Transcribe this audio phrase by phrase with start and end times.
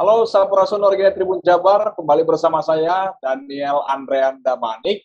[0.00, 5.04] Halo Sampurasun Warga Tribun Jabar, kembali bersama saya Daniel Andrean Damanik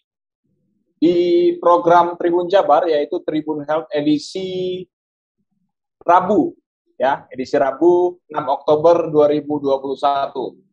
[1.04, 4.88] di program Tribun Jabar yaitu Tribun Health edisi
[6.00, 6.56] Rabu
[6.96, 10.64] ya, edisi Rabu 6 Oktober 2021.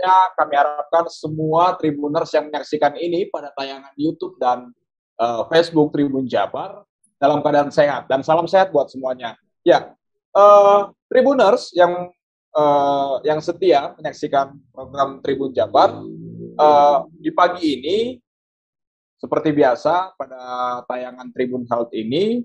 [0.00, 4.72] Ya, kami harapkan semua Tribuners yang menyaksikan ini pada tayangan YouTube dan
[5.20, 6.80] uh, Facebook Tribun Jabar
[7.20, 9.36] dalam keadaan sehat dan salam sehat buat semuanya.
[9.60, 9.92] Ya,
[10.32, 12.15] uh, Tribuners yang
[12.56, 16.00] uh, yang setia menyaksikan program Tribun Jabar
[16.56, 17.98] uh, di pagi ini
[19.16, 20.40] seperti biasa pada
[20.88, 22.40] tayangan Tribun Health ini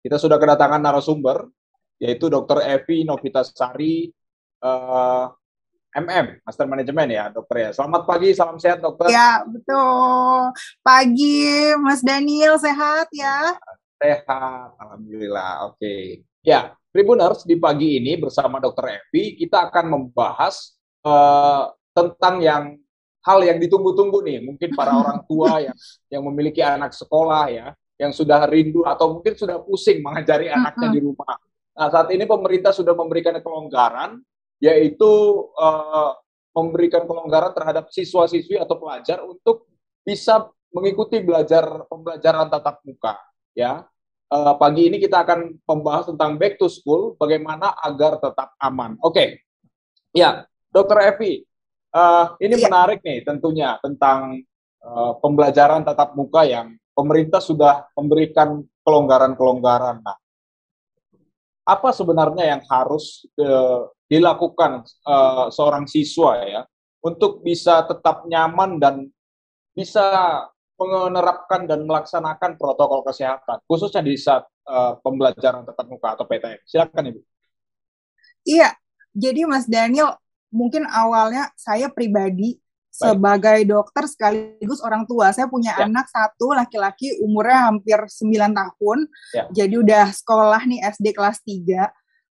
[0.00, 1.44] kita sudah kedatangan narasumber
[2.00, 2.64] yaitu Dr.
[2.64, 4.08] Evi Novitasari
[4.64, 5.28] uh,
[5.90, 7.70] MM Master Management ya dokter ya.
[7.74, 9.10] Selamat pagi, salam sehat dokter.
[9.10, 10.54] Ya betul.
[10.86, 13.58] Pagi Mas Daniel sehat ya?
[13.98, 15.68] Sehat, alhamdulillah.
[15.68, 15.76] Oke.
[15.76, 16.02] Okay.
[16.40, 18.90] Ya, Tribuners, di pagi ini bersama Dr.
[18.90, 20.74] Evi, kita akan membahas
[21.06, 22.64] uh, tentang yang
[23.22, 25.76] hal yang ditunggu-tunggu nih, mungkin para orang tua yang
[26.10, 31.00] yang memiliki anak sekolah ya, yang sudah rindu atau mungkin sudah pusing mengajari anaknya di
[31.04, 31.38] rumah.
[31.78, 34.18] Nah, saat ini pemerintah sudah memberikan kelonggaran,
[34.58, 35.10] yaitu
[35.62, 36.18] uh,
[36.50, 39.70] memberikan kelonggaran terhadap siswa-siswi atau pelajar untuk
[40.02, 43.14] bisa mengikuti belajar pembelajaran tatap muka,
[43.54, 43.86] ya
[44.30, 48.96] uh, pagi ini kita akan membahas tentang back to school, bagaimana agar tetap aman.
[49.02, 49.28] Oke, okay.
[50.14, 51.42] ya, Dokter Evi,
[51.92, 52.70] uh, ini ya.
[52.70, 54.40] menarik nih tentunya tentang
[54.80, 60.00] uh, pembelajaran tatap muka yang pemerintah sudah memberikan kelonggaran-kelonggaran.
[60.00, 60.18] Nah,
[61.66, 66.62] apa sebenarnya yang harus uh, dilakukan uh, seorang siswa ya
[66.98, 68.94] untuk bisa tetap nyaman dan
[69.70, 70.44] bisa
[70.80, 76.60] menerapkan dan melaksanakan protokol kesehatan, khususnya di saat uh, pembelajaran tatap muka atau PTM.
[76.64, 77.20] Silakan Ibu.
[78.48, 78.72] Iya,
[79.12, 80.16] jadi Mas Daniel,
[80.48, 82.96] mungkin awalnya saya pribadi Baik.
[82.96, 85.84] sebagai dokter sekaligus orang tua, saya punya ya.
[85.84, 88.98] anak satu laki-laki umurnya hampir 9 tahun,
[89.36, 89.44] ya.
[89.52, 91.86] jadi udah sekolah nih SD kelas 3, uh,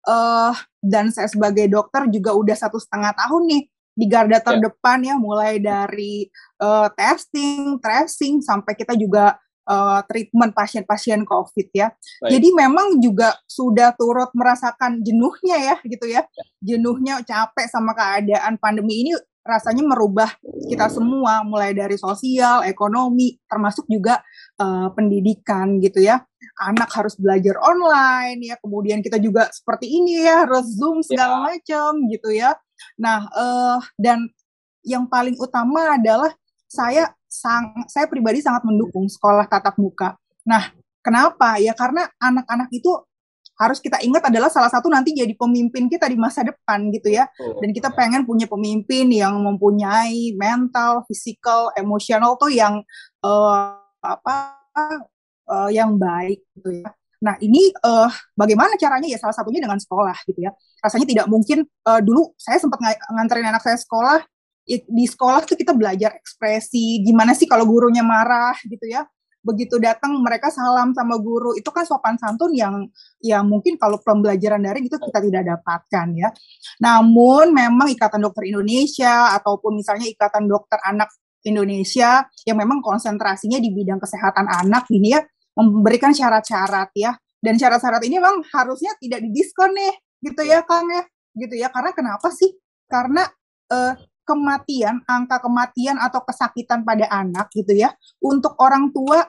[0.08, 3.62] eh, dan saya sebagai dokter juga udah satu setengah tahun nih
[3.98, 4.46] di garda ya.
[4.46, 6.30] terdepan ya, ya mulai dari
[6.62, 9.34] uh, testing, tracing sampai kita juga
[9.66, 11.90] uh, treatment pasien-pasien COVID ya.
[11.90, 12.30] Baik.
[12.38, 16.22] Jadi memang juga sudah turut merasakan jenuhnya ya gitu ya.
[16.22, 16.44] ya.
[16.62, 19.12] Jenuhnya capek sama keadaan pandemi ini
[19.48, 20.28] rasanya merubah
[20.68, 24.20] kita semua mulai dari sosial, ekonomi, termasuk juga
[24.60, 26.20] uh, pendidikan gitu ya.
[26.60, 31.56] Anak harus belajar online ya, kemudian kita juga seperti ini ya, harus Zoom segala ya.
[31.56, 32.52] macam gitu ya.
[32.98, 34.28] Nah, uh, dan
[34.86, 36.32] yang paling utama adalah
[36.68, 40.16] saya sang saya pribadi sangat mendukung sekolah tatap muka.
[40.48, 40.72] Nah,
[41.04, 41.60] kenapa?
[41.60, 42.88] Ya karena anak-anak itu
[43.58, 47.26] harus kita ingat adalah salah satu nanti jadi pemimpin kita di masa depan gitu ya.
[47.58, 52.80] Dan kita pengen punya pemimpin yang mempunyai mental, fisikal, emosional tuh yang
[53.26, 54.62] uh, apa
[55.50, 56.90] uh, yang baik gitu ya.
[57.24, 60.52] Nah ini uh, bagaimana caranya ya salah satunya dengan sekolah gitu ya.
[60.82, 64.22] Rasanya tidak mungkin uh, dulu saya sempat ng nganterin anak saya sekolah
[64.68, 69.00] di sekolah tuh kita belajar ekspresi gimana sih kalau gurunya marah gitu ya
[69.38, 72.84] begitu datang mereka salam sama guru itu kan sopan santun yang
[73.24, 76.28] yang mungkin kalau pembelajaran daring itu kita tidak dapatkan ya.
[76.82, 81.08] Namun memang Ikatan Dokter Indonesia ataupun misalnya Ikatan Dokter Anak
[81.46, 85.22] Indonesia yang memang konsentrasinya di bidang kesehatan anak ini ya
[85.58, 87.18] memberikan syarat-syarat ya.
[87.38, 91.02] Dan syarat-syarat ini memang harusnya tidak didiskon nih gitu ya Kang ya.
[91.34, 91.68] Gitu ya.
[91.74, 92.54] Karena kenapa sih?
[92.86, 93.26] Karena
[93.74, 93.94] uh,
[94.28, 99.24] kematian, angka kematian atau kesakitan pada anak gitu ya, untuk orang tua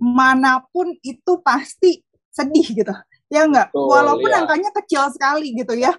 [0.00, 2.00] mana pun itu pasti
[2.32, 2.94] sedih gitu.
[3.28, 3.68] Ya enggak?
[3.68, 4.44] Betul, Walaupun ya.
[4.44, 5.92] angkanya kecil sekali gitu ya,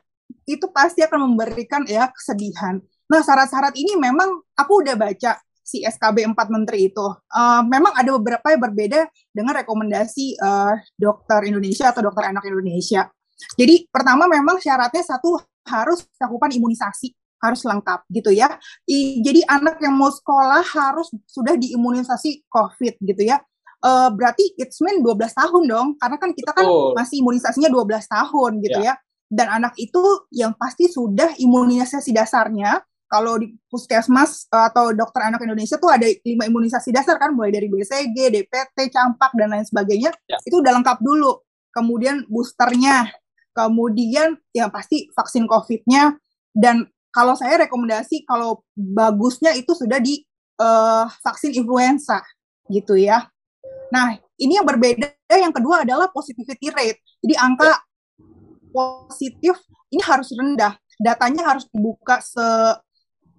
[0.49, 2.81] itu pasti akan memberikan ya kesedihan.
[3.05, 5.37] Nah, syarat-syarat ini memang aku udah baca
[5.73, 7.07] si SKB 4 Menteri itu.
[7.33, 13.09] Uh, memang ada beberapa yang berbeda dengan rekomendasi uh, dokter Indonesia atau dokter anak Indonesia.
[13.57, 18.55] Jadi pertama memang syaratnya satu harus cakupan imunisasi harus lengkap gitu ya.
[18.87, 23.43] I, jadi anak yang mau sekolah harus sudah diimunisasi COVID gitu ya.
[23.83, 26.95] Uh, berarti it's mean 12 tahun dong, karena kan kita kan oh.
[26.95, 28.95] masih imunisasinya 12 tahun gitu yeah.
[28.95, 29.01] ya.
[29.27, 29.99] Dan anak itu
[30.31, 32.79] yang pasti sudah imunisasi dasarnya.
[33.13, 37.53] Kalau di puskesmas uh, atau dokter anak Indonesia tuh ada lima imunisasi dasar kan, mulai
[37.53, 40.09] dari BCG, DPT, campak dan lain sebagainya.
[40.25, 40.41] Yeah.
[40.41, 41.45] Itu udah lengkap dulu.
[41.69, 43.13] Kemudian boosternya,
[43.53, 46.17] kemudian yang pasti vaksin COVID-nya,
[46.57, 50.25] dan kalau saya rekomendasi kalau bagusnya itu sudah di
[50.57, 52.17] uh, vaksin influenza
[52.73, 53.29] gitu ya.
[53.93, 56.97] Nah, ini yang berbeda yang kedua adalah positivity rate.
[57.21, 57.77] Jadi angka
[58.73, 59.61] positif
[59.93, 60.73] ini harus rendah.
[61.01, 62.21] datanya harus dibuka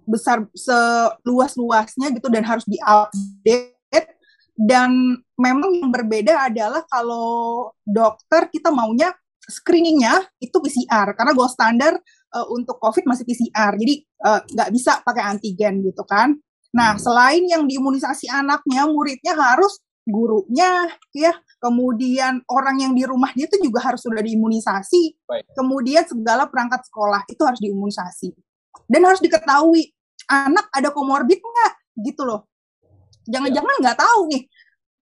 [0.05, 4.13] sebesar seluas-luasnya gitu dan harus diupdate.
[4.55, 9.11] Dan memang yang berbeda adalah kalau dokter kita maunya
[9.45, 11.99] screeningnya itu PCR karena gold standar
[12.33, 16.33] uh, untuk COVID masih PCR, jadi eh, nggak uh, bisa pakai antigen gitu kan.
[16.75, 21.31] Nah, selain yang diimunisasi anaknya, muridnya harus gurunya ya.
[21.63, 25.23] Kemudian orang yang di rumah dia itu juga harus sudah diimunisasi.
[25.23, 25.45] Baik.
[25.55, 28.35] kemudian segala perangkat sekolah itu harus diimunisasi.
[28.91, 29.94] Dan harus diketahui
[30.29, 31.73] anak ada komorbid nggak?
[32.01, 32.49] Gitu loh.
[33.25, 34.43] Jangan-jangan nggak tahu nih.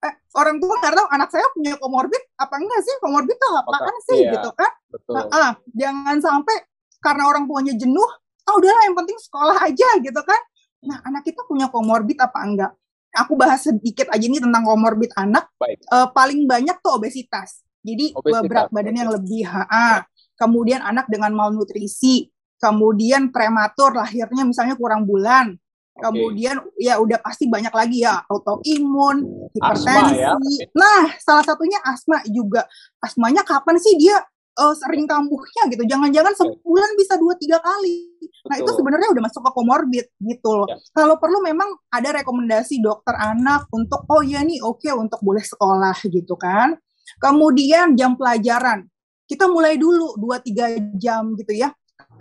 [0.03, 2.95] Eh, orang tua nggak tahu anak saya punya komorbid apa enggak sih?
[2.99, 4.19] Komorbid itu apaan sih?
[4.27, 4.71] Iya, gitu kan?
[5.09, 6.55] Nah, ah, jangan sampai
[7.03, 8.09] karena orang tuanya jenuh
[8.43, 10.41] ah udahlah yang penting sekolah aja gitu kan?
[10.83, 12.71] Nah anak kita punya komorbid apa enggak?
[13.13, 15.47] Aku bahas sedikit aja nih tentang komorbid anak.
[15.87, 17.61] Uh, paling banyak tuh obesitas.
[17.85, 18.47] Jadi obesitas.
[18.49, 19.45] berat badan yang lebih.
[19.45, 20.01] Ha,
[20.33, 22.32] kemudian anak dengan malnutrisi.
[22.63, 25.59] Kemudian prematur lahirnya misalnya kurang bulan.
[25.93, 25.99] Okay.
[26.07, 30.15] Kemudian ya udah pasti banyak lagi ya autoimun, hipertensi.
[30.15, 30.33] Ya.
[30.71, 32.63] Nah, salah satunya asma juga.
[33.03, 34.15] Asmanya kapan sih dia
[34.57, 35.83] uh, sering kambuhnya gitu.
[35.83, 38.09] Jangan-jangan sebulan bisa dua tiga kali.
[38.15, 38.47] Betul.
[38.47, 40.67] Nah itu sebenarnya udah masuk ke komorbid gitu loh.
[40.71, 40.79] Ya.
[40.95, 45.43] Kalau perlu memang ada rekomendasi dokter anak untuk oh ya nih oke okay, untuk boleh
[45.43, 46.79] sekolah gitu kan.
[47.19, 48.87] Kemudian jam pelajaran
[49.23, 51.71] kita mulai dulu dua tiga jam gitu ya.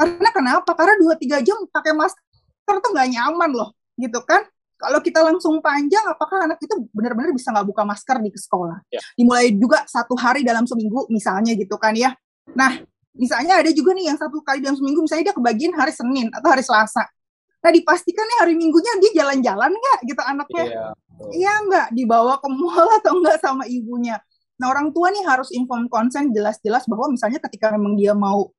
[0.03, 0.71] Karena kenapa?
[0.75, 4.43] Karena dua tiga jam pakai masker tuh nggak nyaman loh gitu kan
[4.83, 8.83] kalau kita langsung panjang, apakah anak itu benar-benar bisa nggak buka masker di sekolah?
[8.91, 8.99] Ya.
[9.15, 12.11] Dimulai juga satu hari dalam seminggu, misalnya gitu kan ya.
[12.51, 12.83] Nah,
[13.15, 16.51] misalnya ada juga nih yang satu kali dalam seminggu, misalnya dia kebagian hari Senin atau
[16.51, 17.07] hari Selasa.
[17.63, 20.65] Nah, dipastikan nih hari Minggunya dia jalan-jalan nggak gitu anaknya?
[20.67, 20.87] Iya,
[21.31, 21.87] iya nggak?
[21.95, 24.19] Dibawa ke mall atau nggak sama ibunya?
[24.59, 28.51] Nah, orang tua nih harus inform konsen jelas-jelas bahwa misalnya ketika memang dia mau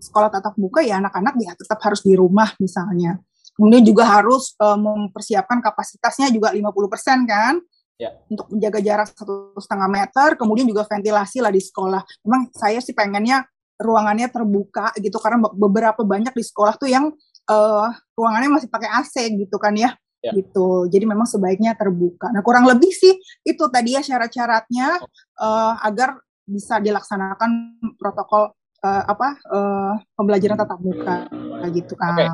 [0.00, 3.20] sekolah tatap muka, ya anak-anak dia tetap harus di rumah misalnya.
[3.54, 7.60] Kemudian juga harus uh, mempersiapkan kapasitasnya juga 50% kan
[8.00, 8.10] ya.
[8.32, 10.28] untuk menjaga jarak satu setengah meter.
[10.40, 12.00] Kemudian juga ventilasi lah di sekolah.
[12.24, 13.44] Memang saya sih pengennya
[13.76, 17.12] ruangannya terbuka gitu karena beberapa banyak di sekolah tuh yang
[17.48, 19.92] uh, ruangannya masih pakai AC gitu kan ya.
[20.20, 20.36] Ya.
[20.36, 25.00] gitu jadi memang sebaiknya terbuka nah kurang lebih sih itu tadi ya syarat-syaratnya
[25.40, 28.52] uh, agar bisa dilaksanakan protokol
[28.84, 31.28] uh, apa uh, pembelajaran tatap muka
[31.72, 32.28] gitu kan okay.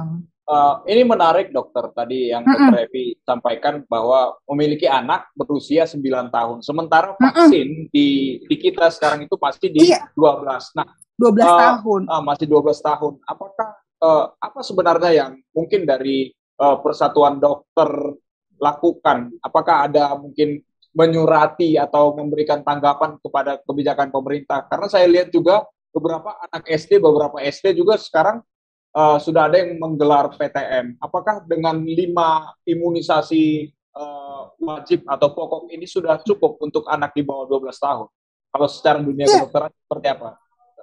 [0.46, 5.98] Uh, ini menarik dokter tadi yang dokter Evi sampaikan bahwa memiliki anak berusia 9
[6.30, 6.62] tahun.
[6.62, 7.90] Sementara vaksin mm -mm.
[7.90, 8.08] di
[8.46, 10.06] di kita sekarang itu pasti di iya.
[10.14, 10.78] 12.
[10.78, 10.86] Nah,
[11.18, 12.02] 12 uh, eh, tahun.
[12.06, 13.12] Uh, masih 12 tahun.
[13.26, 13.68] Apakah
[14.06, 16.30] uh, apa sebenarnya yang mungkin dari
[16.62, 18.14] uh, persatuan dokter
[18.62, 19.34] lakukan?
[19.42, 20.62] Apakah ada mungkin
[20.94, 24.62] menyurati atau memberikan tanggapan kepada kebijakan pemerintah?
[24.70, 25.66] Karena saya lihat juga
[25.96, 28.44] beberapa anak SD, beberapa SD juga sekarang
[28.92, 31.00] uh, sudah ada yang menggelar PTM.
[31.00, 37.48] Apakah dengan lima imunisasi uh, wajib atau pokok ini sudah cukup untuk anak di bawah
[37.48, 38.08] 12 tahun?
[38.52, 39.40] Kalau secara dunia yeah.
[39.40, 40.30] kedokteran seperti apa?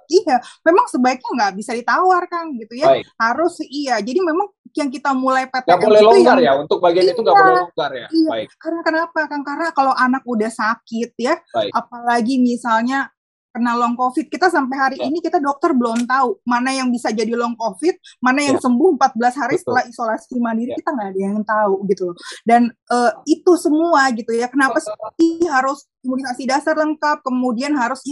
[0.04, 0.36] Iya,
[0.68, 2.92] memang sebaiknya nggak bisa ditawar kan gitu ya.
[2.92, 3.04] Baik.
[3.16, 3.96] Harus iya.
[4.04, 7.20] Jadi memang yang kita mulai PTM gak boleh longgar yang, ya untuk bagian iya, itu
[7.24, 8.08] nggak boleh longgar ya.
[8.12, 8.30] Iya.
[8.34, 8.48] Baik.
[8.60, 9.40] Karena kenapa kan?
[9.40, 11.72] Karena kalau anak udah sakit ya, Baik.
[11.72, 13.13] apalagi misalnya
[13.54, 15.06] kena long covid kita sampai hari ya.
[15.06, 18.66] ini kita dokter belum tahu mana yang bisa jadi long covid mana yang ya.
[18.66, 19.62] sembuh 14 hari Betul.
[19.62, 20.78] setelah isolasi mandiri ya.
[20.82, 22.06] kita nggak ada yang tahu gitu
[22.42, 28.02] dan uh, itu semua gitu ya kenapa sih harus imunisasi dasar lengkap kemudian harus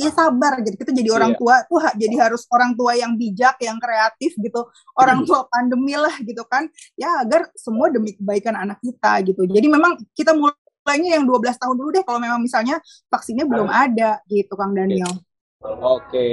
[0.00, 1.40] ya sabar gitu kita jadi orang iya.
[1.40, 4.60] tua tuh jadi harus orang tua yang bijak yang kreatif gitu
[4.96, 9.66] orang tua pandemi lah gitu kan ya agar semua demi kebaikan anak kita gitu jadi
[9.68, 10.56] memang kita mulai
[10.90, 15.22] mulainya yang 12 tahun dulu deh kalau memang misalnya vaksinnya belum ada gitu Kang Daniel.
[15.62, 16.28] Oke.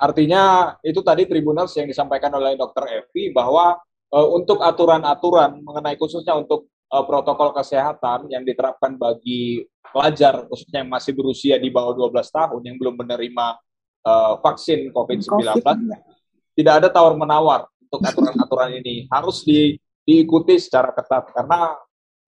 [0.00, 2.88] Artinya itu tadi Tribunals yang disampaikan oleh Dr.
[2.88, 3.76] Evi bahwa
[4.08, 10.88] uh, untuk aturan-aturan mengenai khususnya untuk uh, protokol kesehatan yang diterapkan bagi pelajar khususnya yang
[10.88, 13.46] masih berusia di bawah 12 tahun yang belum menerima
[14.08, 15.28] uh, vaksin COVID-19
[15.60, 15.76] COVID,
[16.56, 21.76] tidak ada tawar-menawar untuk aturan-aturan ini harus di, diikuti secara ketat karena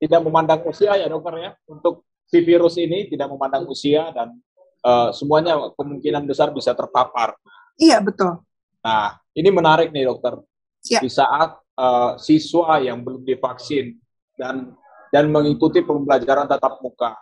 [0.01, 4.33] tidak memandang usia ya dokter ya untuk si virus ini tidak memandang usia dan
[4.81, 7.37] uh, semuanya kemungkinan besar bisa terpapar.
[7.77, 8.41] Iya betul.
[8.81, 10.41] Nah ini menarik nih dokter.
[10.89, 11.05] Ya.
[11.05, 14.01] Di saat uh, siswa yang belum divaksin
[14.41, 14.73] dan
[15.13, 17.21] dan mengikuti pembelajaran tatap muka,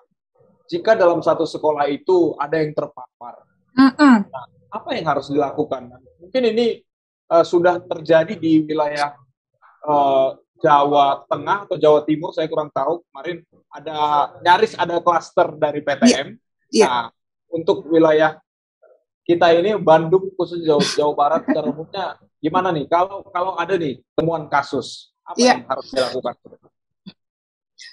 [0.71, 3.43] jika dalam satu sekolah itu ada yang terpapar,
[3.75, 4.17] mm -mm.
[4.31, 5.91] Nah, apa yang harus dilakukan?
[6.23, 6.79] Mungkin ini
[7.33, 9.17] uh, sudah terjadi di wilayah
[9.89, 13.97] uh, Jawa Tengah atau Jawa Timur saya kurang tahu kemarin ada
[14.43, 16.35] nyaris ada klaster dari PTM.
[16.71, 16.85] Yeah.
[16.85, 16.91] Yeah.
[16.91, 17.07] Nah,
[17.49, 18.43] untuk wilayah
[19.29, 22.07] kita ini Bandung khusus Jawa, Jawa Barat secara umumnya
[22.41, 22.89] gimana nih?
[22.89, 25.61] Kalau kalau ada nih temuan kasus, apa yeah.
[25.61, 26.35] yang harus dilakukan?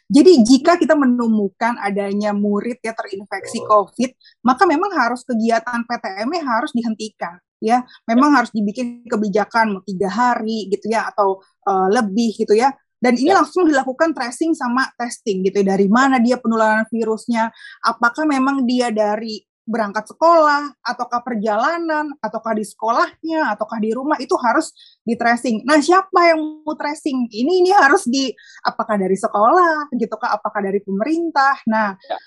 [0.06, 3.90] Jadi jika kita menemukan adanya murid ya terinfeksi oh.
[3.90, 4.14] COVID,
[4.46, 7.82] maka memang harus kegiatan PTM harus dihentikan ya.
[8.06, 12.70] Memang harus dibikin kebijakan tiga hari gitu ya atau uh, lebih gitu ya.
[13.02, 13.42] Dan ini ya.
[13.42, 15.74] langsung dilakukan tracing sama testing gitu ya.
[15.74, 17.50] Dari mana dia penularan virusnya?
[17.82, 24.38] Apakah memang dia dari berangkat sekolah, ataukah perjalanan, ataukah di sekolahnya, ataukah di rumah itu
[24.38, 25.66] harus di tracing.
[25.66, 27.26] Nah, siapa yang mau tracing?
[27.28, 28.30] Ini ini harus di
[28.62, 30.38] apakah dari sekolah, gitu kah?
[30.38, 31.58] Apakah dari pemerintah?
[31.66, 32.18] Nah, ya.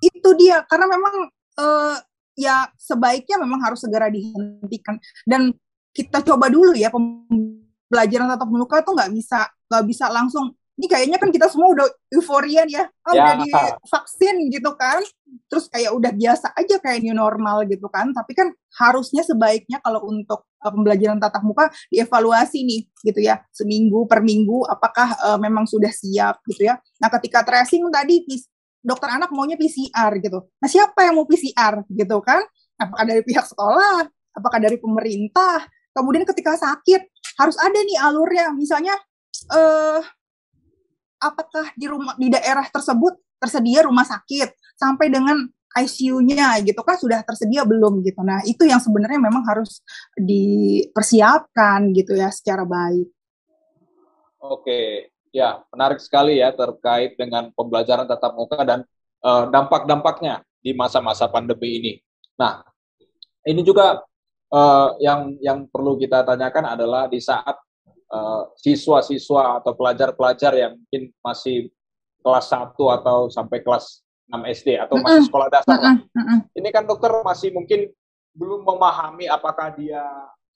[0.00, 1.14] itu dia karena memang
[1.60, 1.96] uh,
[2.38, 5.50] ya sebaiknya memang harus segera dihentikan dan
[5.90, 11.18] kita coba dulu ya pembelajaran tatap muka tuh nggak bisa nggak bisa langsung ini kayaknya
[11.18, 13.34] kan kita semua udah euforia ya, oh, ya.
[13.34, 15.02] udah divaksin gitu kan,
[15.50, 20.06] terus kayak udah biasa aja kayak new normal gitu kan, tapi kan harusnya sebaiknya kalau
[20.06, 25.66] untuk uh, pembelajaran tatap muka dievaluasi nih gitu ya, seminggu per minggu apakah uh, memang
[25.66, 26.78] sudah siap gitu ya.
[27.02, 28.22] Nah ketika tracing tadi
[28.78, 32.46] dokter anak maunya PCR gitu, nah siapa yang mau PCR gitu kan?
[32.78, 34.06] Apakah dari pihak sekolah,
[34.38, 35.66] apakah dari pemerintah?
[35.90, 37.10] Kemudian ketika sakit
[37.42, 38.94] harus ada nih alurnya, misalnya
[39.50, 39.98] uh,
[41.18, 45.46] apakah di rumah di daerah tersebut tersedia rumah sakit sampai dengan
[45.78, 48.24] ICU-nya gitu kan sudah tersedia belum gitu.
[48.24, 49.84] Nah, itu yang sebenarnya memang harus
[50.16, 53.06] dipersiapkan gitu ya secara baik.
[54.38, 58.80] Oke, ya menarik sekali ya terkait dengan pembelajaran tatap muka dan
[59.22, 61.92] uh, dampak-dampaknya di masa-masa pandemi ini.
[62.38, 62.64] Nah,
[63.46, 64.02] ini juga
[64.50, 67.54] uh, yang yang perlu kita tanyakan adalah di saat
[68.08, 71.68] Eh, siswa-siswa atau pelajar-pelajar yang mungkin masih
[72.24, 74.00] kelas 1 atau sampai kelas
[74.32, 75.76] 6 SD atau masih sekolah dasar.
[75.76, 76.38] Mm -mm.
[76.56, 77.92] Ini kan dokter masih mungkin
[78.32, 80.00] belum memahami apakah dia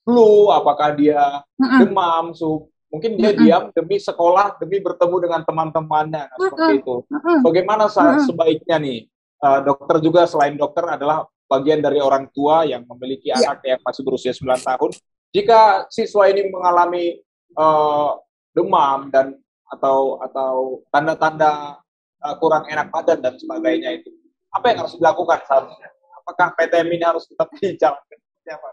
[0.00, 6.32] flu, apakah dia mm demam, so, mungkin dia diam demi sekolah, demi bertemu dengan teman-temannya,
[6.32, 7.04] nah, seperti itu.
[7.44, 7.84] Bagaimana
[8.24, 9.12] sebaiknya nih,
[9.44, 13.44] uh, dokter juga selain dokter adalah bagian dari orang tua yang memiliki yeah.
[13.44, 14.90] anak yang masih berusia 9 tahun.
[15.36, 15.60] Jika
[15.92, 17.20] siswa ini mengalami
[17.56, 18.18] uh,
[18.52, 19.36] demam dan
[19.72, 21.80] atau atau tanda-tanda
[22.20, 24.12] uh, kurang enak badan dan sebagainya itu
[24.52, 25.88] apa yang harus dilakukan seharusnya?
[26.22, 28.18] Apakah PTM ini harus tetap dijalankan?
[28.44, 28.68] Siapa?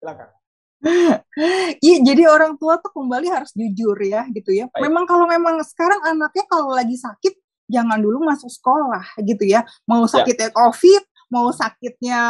[0.00, 0.28] Silakan.
[1.80, 4.64] Iya, jadi orang tua tuh kembali harus jujur ya, gitu ya.
[4.72, 4.88] Baik.
[4.88, 7.36] Memang kalau memang sekarang anaknya kalau lagi sakit,
[7.68, 9.64] jangan dulu masuk sekolah, gitu ya.
[9.84, 10.20] Mau ya.
[10.20, 10.56] sakitnya ya.
[10.56, 12.20] COVID, mau sakitnya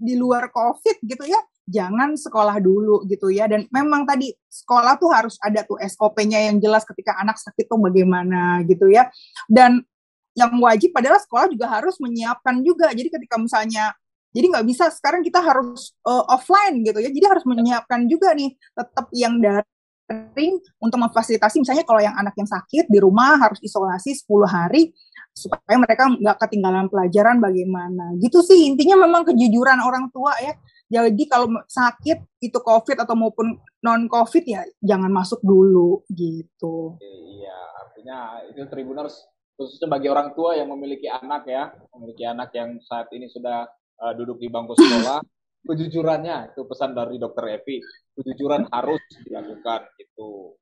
[0.00, 3.44] di luar COVID, gitu ya jangan sekolah dulu gitu ya.
[3.44, 7.78] Dan memang tadi sekolah tuh harus ada tuh SOP-nya yang jelas ketika anak sakit tuh
[7.78, 9.06] bagaimana gitu ya.
[9.46, 9.84] Dan
[10.32, 12.90] yang wajib adalah sekolah juga harus menyiapkan juga.
[12.90, 13.92] Jadi ketika misalnya
[14.32, 17.12] jadi nggak bisa sekarang kita harus uh, offline gitu ya.
[17.12, 21.64] Jadi harus menyiapkan juga nih tetap yang daring untuk memfasilitasi.
[21.64, 24.92] Misalnya kalau yang anak yang sakit di rumah harus isolasi 10 hari
[25.32, 28.14] supaya mereka nggak ketinggalan pelajaran bagaimana.
[28.20, 30.54] Gitu sih intinya memang kejujuran orang tua ya
[30.88, 36.96] jadi kalau sakit itu COVID atau maupun non COVID ya jangan masuk dulu gitu.
[37.04, 38.18] Iya, artinya
[38.48, 43.28] itu Tribuners khususnya bagi orang tua yang memiliki anak ya, memiliki anak yang saat ini
[43.28, 43.68] sudah
[44.00, 45.20] uh, duduk di bangku sekolah,
[45.68, 47.84] kejujurannya itu pesan dari Dokter Evi,
[48.16, 50.56] kejujuran harus dilakukan itu.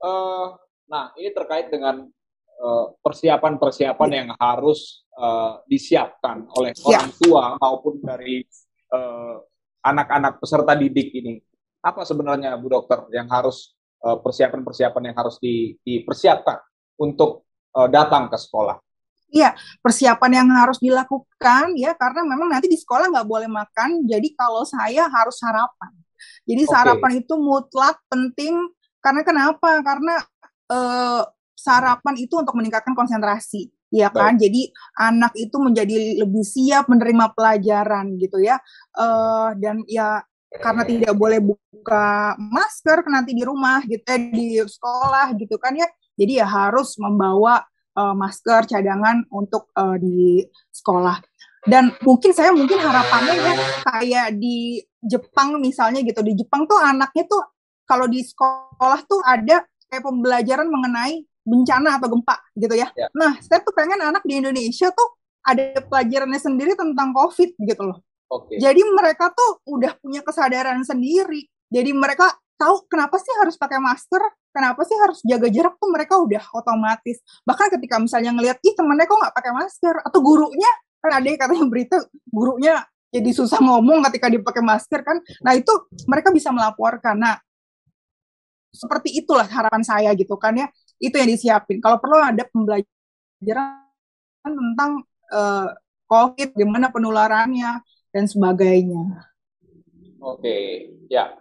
[0.00, 0.56] Uh,
[0.88, 2.02] nah, ini terkait dengan
[2.58, 6.98] eh, persiapan-persiapan uh, yang harus uh, disiapkan oleh ya.
[6.98, 8.71] orang tua maupun dari Eh,
[9.82, 11.40] anak-anak uh, peserta didik ini?
[11.82, 13.74] Apa sebenarnya Bu Dokter yang harus
[14.06, 16.62] eh, persiapan-persiapan uh, yang harus di, dipersiapkan
[17.02, 17.42] untuk
[17.74, 18.78] uh, datang ke sekolah?
[19.32, 24.06] Iya, persiapan yang harus dilakukan ya karena memang nanti di sekolah nggak boleh makan.
[24.06, 25.90] Jadi kalau saya harus sarapan.
[26.46, 26.70] Jadi okay.
[26.70, 28.54] sarapan itu mutlak penting
[29.02, 29.82] karena kenapa?
[29.82, 30.22] Karena
[30.70, 31.26] uh,
[31.58, 34.34] sarapan itu untuk meningkatkan konsentrasi ya kan?
[34.34, 34.48] Baik.
[34.48, 34.62] Jadi
[34.96, 35.94] anak itu menjadi
[36.24, 38.56] lebih siap menerima pelajaran gitu ya.
[38.96, 45.36] Uh, dan ya karena tidak boleh buka masker nanti di rumah gitu eh, di sekolah
[45.36, 45.88] gitu kan ya.
[46.16, 47.60] Jadi ya harus membawa
[47.96, 51.20] uh, masker cadangan untuk uh, di sekolah.
[51.62, 53.54] Dan mungkin saya mungkin harapannya ya
[53.86, 56.18] kayak di Jepang misalnya gitu.
[56.24, 57.42] Di Jepang tuh anaknya tuh
[57.86, 62.88] kalau di sekolah tuh ada kayak pembelajaran mengenai bencana atau gempa gitu ya.
[62.94, 63.10] ya.
[63.14, 65.08] Nah, saya tuh pengen anak di Indonesia tuh
[65.42, 67.98] ada pelajarannya sendiri tentang COVID gitu loh.
[68.32, 68.62] Okay.
[68.62, 71.44] Jadi mereka tuh udah punya kesadaran sendiri.
[71.68, 74.22] Jadi mereka tahu kenapa sih harus pakai masker,
[74.54, 77.20] kenapa sih harus jaga jarak tuh mereka udah otomatis.
[77.44, 80.70] Bahkan ketika misalnya ngelihat ih temennya kok nggak pakai masker atau gurunya
[81.02, 81.96] kan ada yang katanya berita
[82.30, 82.74] gurunya
[83.10, 85.18] jadi susah ngomong ketika dipakai masker kan.
[85.42, 85.72] Nah itu
[86.06, 87.18] mereka bisa melaporkan.
[87.18, 87.36] Nah
[88.72, 90.66] seperti itulah harapan saya gitu kan ya.
[91.02, 91.82] Itu yang disiapin.
[91.82, 93.82] Kalau perlu ada pembelajaran
[94.46, 95.02] tentang
[95.34, 95.74] uh,
[96.06, 97.82] COVID, gimana penularannya
[98.14, 99.26] dan sebagainya.
[100.22, 101.34] Oke, ya.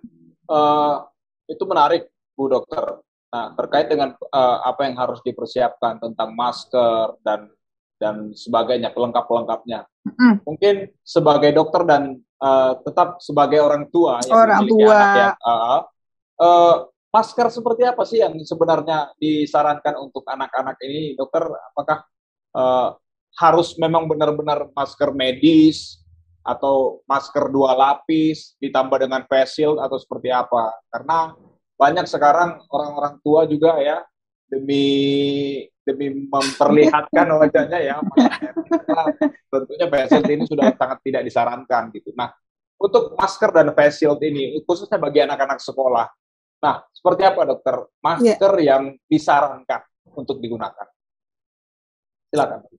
[0.49, 1.05] Uh,
[1.45, 3.05] itu menarik, Bu Dokter.
[3.31, 7.47] Nah, terkait dengan uh, apa yang harus dipersiapkan tentang masker dan
[8.01, 9.85] dan sebagainya, pelengkap-pelengkapnya.
[10.03, 10.35] Mm.
[10.41, 10.75] Mungkin
[11.05, 14.89] sebagai dokter dan uh, tetap sebagai orang tua yang orang tua.
[14.89, 15.79] anak yang uh,
[16.41, 16.75] uh,
[17.11, 21.43] masker seperti apa sih yang sebenarnya disarankan untuk anak-anak ini, dokter?
[21.45, 22.07] Apakah
[22.55, 22.95] uh,
[23.35, 25.99] harus memang benar-benar masker medis
[26.41, 30.71] atau masker dua lapis ditambah dengan face shield atau seperti apa?
[30.87, 31.35] Karena
[31.75, 34.01] banyak sekarang orang-orang tua juga ya
[34.47, 34.85] demi
[35.81, 37.95] demi memperlihatkan wajahnya ya
[39.51, 42.15] tentunya face shield ini sudah sangat tidak disarankan gitu.
[42.15, 42.31] Nah,
[42.79, 46.07] untuk masker dan face shield ini khususnya bagi anak-anak sekolah.
[46.61, 47.75] Nah, seperti apa dokter
[48.05, 48.77] masker yeah.
[48.77, 49.81] yang disarankan
[50.13, 50.85] untuk digunakan?
[52.29, 52.69] Silakan.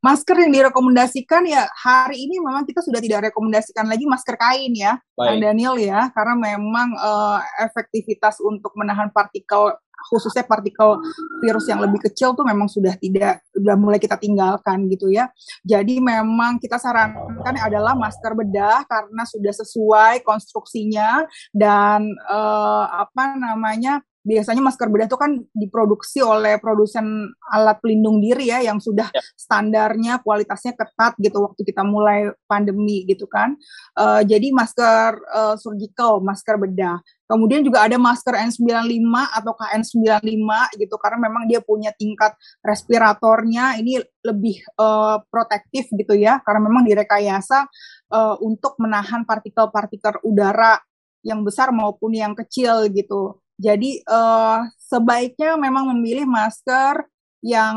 [0.00, 5.00] Masker yang direkomendasikan ya hari ini memang kita sudah tidak rekomendasikan lagi masker kain ya,
[5.16, 5.40] Baik.
[5.40, 9.72] Daniel ya, karena memang uh, efektivitas untuk menahan partikel
[10.08, 11.00] khususnya partikel
[11.40, 15.28] virus yang lebih kecil tuh memang sudah tidak sudah mulai kita tinggalkan gitu ya.
[15.64, 24.04] Jadi memang kita sarankan adalah masker bedah karena sudah sesuai konstruksinya dan uh, apa namanya
[24.24, 29.20] biasanya masker bedah itu kan diproduksi oleh produsen alat pelindung diri ya yang sudah ya.
[29.36, 33.52] standarnya kualitasnya ketat gitu waktu kita mulai pandemi gitu kan.
[33.92, 37.04] Uh, jadi masker uh, surgical, masker bedah.
[37.24, 44.00] Kemudian juga ada masker N95 atau KN95 gitu karena memang dia punya tingkat respiratornya ini
[44.24, 47.64] lebih uh, protektif gitu ya karena memang direkayasa
[48.12, 50.80] uh, untuk menahan partikel-partikel udara
[51.24, 53.40] yang besar maupun yang kecil gitu.
[53.54, 57.06] Jadi uh, sebaiknya memang memilih masker
[57.44, 57.76] yang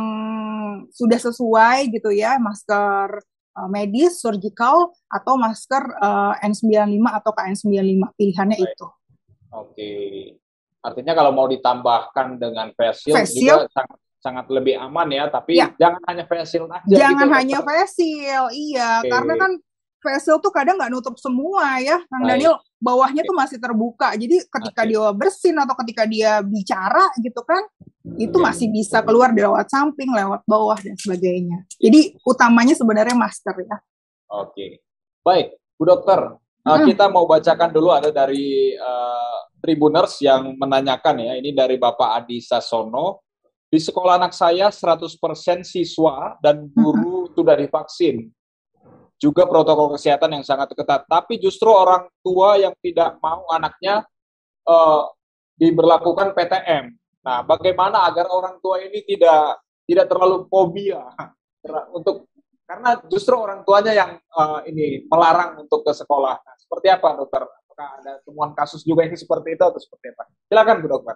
[0.90, 3.22] sudah sesuai gitu ya, masker
[3.58, 8.70] uh, medis, surgical atau masker uh, N95 atau KN95 pilihannya Baik.
[8.74, 8.88] itu.
[9.52, 9.92] Oke.
[10.82, 15.30] Artinya kalau mau ditambahkan dengan face shield, face shield juga sangat sangat lebih aman ya,
[15.30, 15.70] tapi ya.
[15.78, 16.96] jangan hanya face shield aja.
[16.96, 19.12] Jangan gitu, hanya face shield, iya, okay.
[19.14, 19.52] karena kan
[20.22, 24.14] shield tuh kadang nggak nutup semua ya, Kang Daniel bawahnya tuh masih terbuka.
[24.14, 24.90] Jadi ketika okay.
[24.94, 27.66] dia bersin atau ketika dia bicara gitu kan,
[28.18, 31.66] itu masih bisa keluar lewat samping, lewat bawah dan sebagainya.
[31.82, 33.78] Jadi utamanya sebenarnya masker ya.
[34.28, 34.72] Oke, okay.
[35.26, 36.38] baik, Bu Dokter.
[36.68, 42.24] Uh, kita mau bacakan dulu ada dari uh, Tribuners yang menanyakan ya, ini dari Bapak
[42.24, 43.24] Adi Sasono.
[43.68, 45.20] Di sekolah anak saya 100%
[45.68, 48.32] siswa dan guru sudah divaksin
[49.18, 51.10] juga protokol kesehatan yang sangat ketat.
[51.10, 54.06] Tapi justru orang tua yang tidak mau anaknya
[54.70, 55.10] uh,
[55.58, 56.94] diberlakukan PTM.
[57.26, 61.02] Nah, bagaimana agar orang tua ini tidak tidak terlalu fobia
[61.92, 62.30] untuk
[62.68, 66.36] karena justru orang tuanya yang uh, ini melarang untuk ke sekolah.
[66.38, 67.42] Nah, seperti apa, dokter?
[67.48, 70.24] Apakah ada temuan kasus juga ini seperti itu atau seperti apa?
[70.52, 71.16] Silakan, Bu Dokter.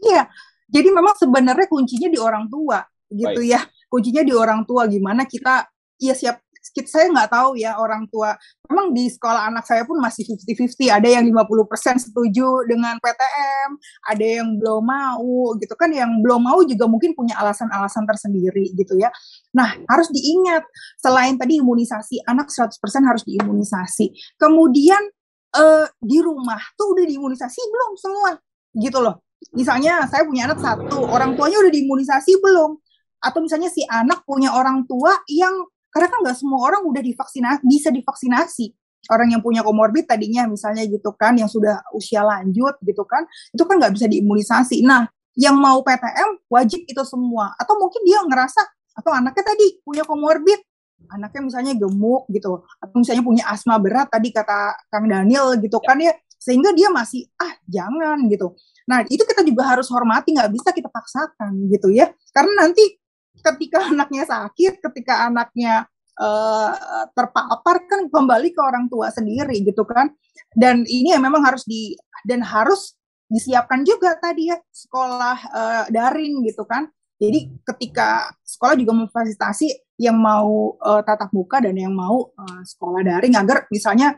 [0.00, 0.26] Iya,
[0.66, 3.54] jadi memang sebenarnya kuncinya di orang tua, gitu Baik.
[3.54, 3.60] ya.
[3.86, 5.66] Kuncinya di orang tua gimana kita
[5.98, 8.36] ya siap saya nggak tahu ya orang tua.
[8.68, 10.92] Memang di sekolah anak saya pun masih 50-50.
[10.92, 13.68] Ada yang 50% setuju dengan PTM,
[14.06, 15.90] ada yang belum mau gitu kan.
[15.90, 19.08] Yang belum mau juga mungkin punya alasan-alasan tersendiri gitu ya.
[19.56, 20.62] Nah, harus diingat
[21.00, 22.76] selain tadi imunisasi, anak 100%
[23.08, 24.38] harus diimunisasi.
[24.38, 25.00] Kemudian
[25.56, 28.30] eh, di rumah tuh udah diimunisasi belum semua
[28.76, 29.24] gitu loh.
[29.56, 32.76] Misalnya saya punya anak satu, orang tuanya udah diimunisasi belum?
[33.20, 37.62] Atau misalnya si anak punya orang tua yang karena kan nggak semua orang udah divaksinasi,
[37.66, 38.74] bisa divaksinasi.
[39.08, 43.62] Orang yang punya komorbid tadinya misalnya gitu kan, yang sudah usia lanjut gitu kan, itu
[43.64, 44.84] kan nggak bisa diimunisasi.
[44.84, 47.56] Nah, yang mau PTM wajib itu semua.
[47.56, 48.60] Atau mungkin dia ngerasa,
[49.00, 50.60] atau anaknya tadi punya komorbid,
[51.08, 55.96] anaknya misalnya gemuk gitu, atau misalnya punya asma berat tadi kata Kang Daniel gitu kan
[55.96, 58.52] ya, sehingga dia masih ah jangan gitu.
[58.84, 62.99] Nah itu kita juga harus hormati, nggak bisa kita paksakan gitu ya, karena nanti
[63.38, 65.86] ketika anaknya sakit, ketika anaknya
[66.18, 70.10] uh, terpapar kan kembali ke orang tua sendiri gitu kan.
[70.50, 71.94] Dan ini yang memang harus di
[72.26, 72.98] dan harus
[73.30, 76.90] disiapkan juga tadi ya sekolah uh, daring gitu kan.
[77.20, 83.04] Jadi ketika sekolah juga memfasilitasi yang mau uh, tatap muka dan yang mau uh, sekolah
[83.04, 84.16] daring agar misalnya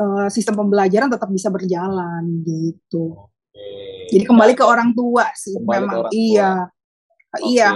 [0.00, 3.28] uh, sistem pembelajaran tetap bisa berjalan gitu.
[3.28, 4.08] Oke.
[4.08, 5.84] Jadi kembali ke orang tua sih kembali memang.
[5.84, 6.10] Orang tua.
[6.16, 6.50] Iya.
[7.36, 7.44] Oke.
[7.44, 7.68] Iya.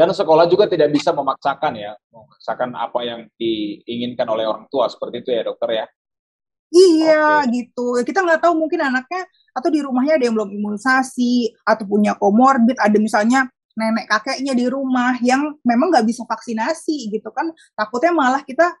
[0.00, 5.20] Dan sekolah juga tidak bisa memaksakan ya, memaksakan apa yang diinginkan oleh orang tua seperti
[5.20, 5.86] itu ya dokter ya.
[6.72, 7.52] Iya okay.
[7.52, 8.00] gitu.
[8.08, 12.80] Kita nggak tahu mungkin anaknya atau di rumahnya ada yang belum imunisasi atau punya komorbid,
[12.80, 17.52] ada misalnya nenek kakeknya di rumah yang memang nggak bisa vaksinasi gitu kan.
[17.76, 18.72] Takutnya malah kita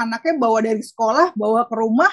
[0.00, 2.10] anaknya bawa dari sekolah bawa ke rumah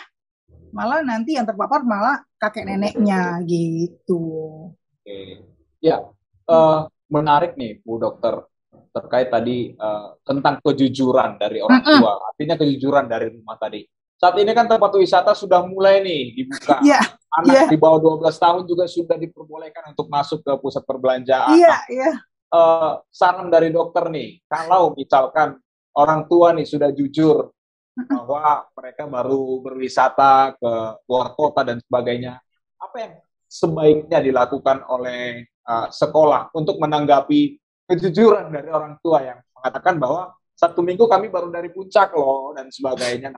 [0.75, 4.75] malah nanti yang terpapar malah kakek neneknya gitu.
[4.75, 5.47] Oke.
[5.79, 6.03] Ya,
[6.51, 8.41] uh, menarik nih Bu Dokter
[8.91, 12.13] terkait tadi uh, tentang kejujuran dari orang tua.
[12.32, 13.84] Artinya kejujuran dari rumah tadi.
[14.21, 16.78] Saat ini kan tempat wisata sudah mulai nih dibuka.
[16.86, 17.02] Yeah.
[17.32, 17.67] Anak yeah.
[17.71, 21.56] di bawah 12 tahun juga sudah diperbolehkan untuk masuk ke pusat perbelanjaan.
[21.56, 22.04] Iya, yeah, iya.
[22.12, 22.15] Yeah.
[22.52, 25.56] Uh, saran dari dokter nih, kalau misalkan
[25.95, 27.47] orang tua nih sudah jujur
[27.95, 30.71] bahwa mereka baru berwisata ke
[31.08, 32.43] luar kota dan sebagainya.
[32.76, 33.13] Apa yang
[33.47, 37.58] sebaiknya dilakukan oleh uh, sekolah untuk menanggapi
[37.89, 42.69] kejujuran dari orang tua yang mengatakan bahwa satu minggu kami baru dari puncak loh dan
[42.69, 43.34] sebagainya.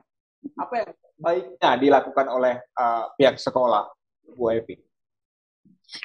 [0.60, 3.88] Apa yang baiknya dilakukan oleh uh, pihak sekolah,
[4.36, 4.76] Bu Evi?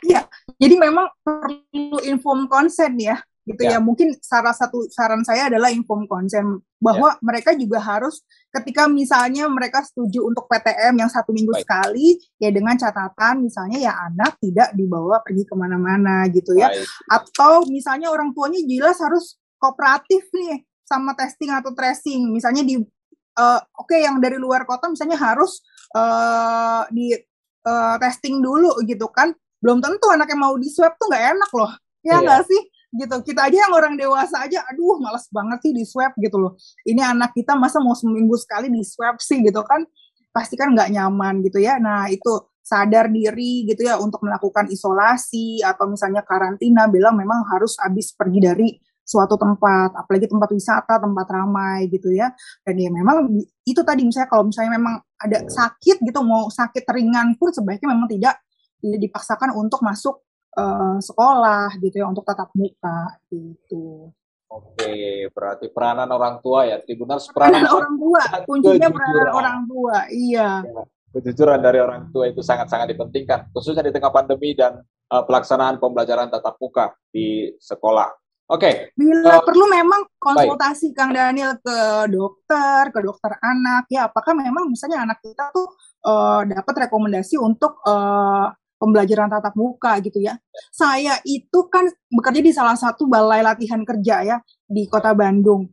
[0.07, 0.27] Iya,
[0.59, 3.77] jadi memang perlu inform konsen ya gitu ya.
[3.77, 7.19] ya mungkin salah satu saran saya adalah inform konsen bahwa ya.
[7.25, 8.21] mereka juga harus
[8.53, 11.65] ketika misalnya mereka setuju untuk PTM yang satu minggu Baik.
[11.65, 12.07] sekali
[12.37, 16.85] ya dengan catatan misalnya ya anak tidak dibawa pergi ke mana-mana gitu ya Baik.
[17.09, 23.59] atau misalnya orang tuanya jelas harus kooperatif nih sama testing atau tracing misalnya di uh,
[23.81, 25.65] oke okay, yang dari luar kota misalnya harus
[25.97, 27.17] uh, di
[27.65, 31.51] uh, testing dulu gitu kan belum tentu anak yang mau di swab tuh nggak enak
[31.57, 31.71] loh
[32.05, 32.23] ya iya.
[32.23, 32.61] nggak sih
[32.93, 33.15] gitu.
[33.21, 36.53] Kita aja yang orang dewasa aja aduh males banget sih di swab gitu loh.
[36.85, 39.85] Ini anak kita masa mau seminggu sekali di swab sih gitu kan.
[40.29, 41.77] Pasti kan nggak nyaman gitu ya.
[41.77, 47.73] Nah itu sadar diri gitu ya untuk melakukan isolasi atau misalnya karantina bilang memang harus
[47.81, 48.69] habis pergi dari
[49.09, 52.29] suatu tempat apalagi tempat wisata tempat ramai gitu ya.
[52.61, 53.25] Dan ya memang
[53.65, 58.05] itu tadi misalnya kalau misalnya memang ada sakit gitu mau sakit ringan pun sebaiknya memang
[58.05, 58.37] tidak
[58.79, 64.09] dipaksakan untuk masuk uh, sekolah gitu ya untuk tatap muka gitu.
[64.49, 69.97] Oke, berarti peranan orang tua ya, Tribuners peranan, peranan orang tua, kuncinya peranan orang tua,
[70.09, 70.49] iya.
[70.65, 70.81] Ya,
[71.13, 74.81] kejujuran dari orang tua itu sangat-sangat dipentingkan, khususnya di tengah pandemi dan
[75.13, 78.09] uh, pelaksanaan pembelajaran tatap muka di sekolah.
[78.49, 78.65] Oke.
[78.65, 78.73] Okay.
[78.97, 80.97] Bila uh, perlu memang konsultasi baik.
[80.97, 81.77] Kang Daniel ke
[82.09, 85.69] dokter, ke dokter anak ya, apakah memang misalnya anak kita tuh
[86.09, 90.39] uh, dapat rekomendasi untuk uh, pembelajaran tatap muka gitu ya.
[90.71, 95.67] Saya itu kan bekerja di salah satu balai latihan kerja ya di kota Bandung.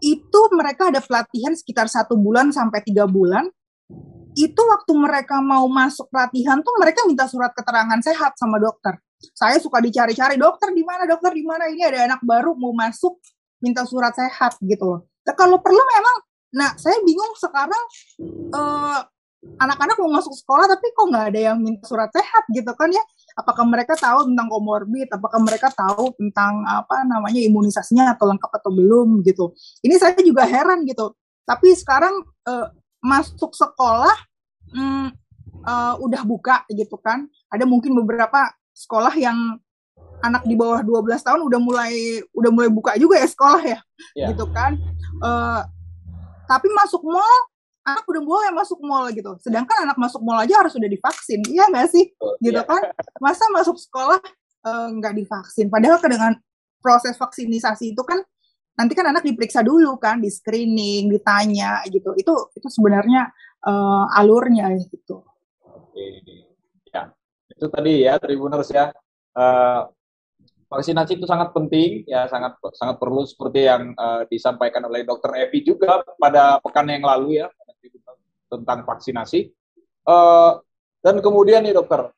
[0.00, 3.46] Itu mereka ada pelatihan sekitar satu bulan sampai tiga bulan.
[4.36, 8.96] Itu waktu mereka mau masuk pelatihan tuh mereka minta surat keterangan sehat sama dokter.
[9.32, 13.16] Saya suka dicari-cari dokter di mana dokter di mana ini ada anak baru mau masuk
[13.64, 15.00] minta surat sehat gitu loh.
[15.24, 16.16] Nah, kalau perlu memang,
[16.52, 17.84] nah saya bingung sekarang
[18.52, 19.00] uh,
[19.56, 23.02] anak-anak mau masuk sekolah tapi kok nggak ada yang minta surat sehat gitu kan ya?
[23.36, 25.08] Apakah mereka tahu tentang komorbid?
[25.12, 29.52] Apakah mereka tahu tentang apa namanya imunisasinya atau lengkap atau belum gitu?
[29.84, 31.12] Ini saya juga heran gitu.
[31.46, 32.68] Tapi sekarang uh,
[33.00, 34.16] masuk sekolah
[34.72, 35.08] hmm,
[35.64, 37.28] uh, udah buka gitu kan?
[37.52, 39.60] Ada mungkin beberapa sekolah yang
[40.24, 43.80] anak di bawah 12 tahun udah mulai udah mulai buka juga ya sekolah ya
[44.16, 44.28] yeah.
[44.32, 44.80] gitu kan?
[45.20, 45.60] Uh,
[46.46, 47.40] tapi masuk mall
[47.86, 49.38] anak udah mulai masuk mall gitu.
[49.38, 52.10] Sedangkan anak masuk mall aja harus sudah divaksin, iya nggak sih?
[52.18, 52.66] Oh, gitu iya.
[52.66, 52.82] kan?
[53.22, 54.18] Masa masuk sekolah
[54.66, 55.66] eh, nggak uh, divaksin?
[55.70, 56.34] Padahal dengan
[56.82, 58.20] proses vaksinisasi itu kan
[58.76, 62.12] nanti kan anak diperiksa dulu kan, di screening, ditanya gitu.
[62.18, 63.30] Itu itu sebenarnya
[63.64, 65.22] uh, alurnya gitu.
[65.62, 66.26] Oke,
[66.90, 67.14] ya
[67.54, 68.90] itu tadi ya Tribuners ya.
[69.36, 69.86] Uh,
[70.66, 75.62] vaksinasi itu sangat penting ya sangat sangat perlu seperti yang uh, disampaikan oleh Dokter Evi
[75.62, 77.46] juga pada pekan yang lalu ya
[78.60, 79.50] tentang vaksinasi.
[80.06, 80.60] Uh,
[81.02, 82.10] dan kemudian nih dokter,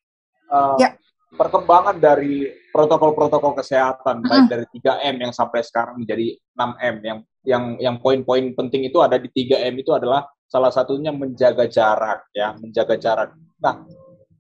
[0.52, 0.96] uh, ya.
[1.36, 7.96] perkembangan dari protokol-protokol kesehatan baik dari 3M yang sampai sekarang menjadi 6M yang yang yang
[8.00, 13.28] poin-poin penting itu ada di 3M itu adalah salah satunya menjaga jarak ya, menjaga jarak.
[13.60, 13.84] Nah,